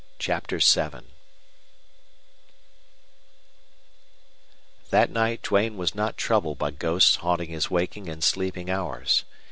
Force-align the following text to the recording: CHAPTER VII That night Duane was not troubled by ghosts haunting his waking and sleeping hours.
CHAPTER 0.17 0.57
VII 0.57 1.11
That 4.89 5.11
night 5.11 5.43
Duane 5.43 5.77
was 5.77 5.93
not 5.93 6.17
troubled 6.17 6.57
by 6.57 6.71
ghosts 6.71 7.17
haunting 7.17 7.49
his 7.51 7.69
waking 7.69 8.09
and 8.09 8.23
sleeping 8.23 8.71
hours. 8.71 9.25